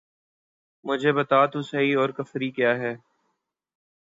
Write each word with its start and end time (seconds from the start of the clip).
مجھے 0.85 1.11
بتا 1.11 1.45
تو 1.45 1.61
سہی 1.61 1.93
اور 1.93 2.09
کافری 2.09 2.49
کیا 2.51 2.71
ہے! 2.77 2.93